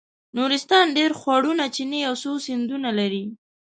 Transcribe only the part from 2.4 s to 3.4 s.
سیندونه لري.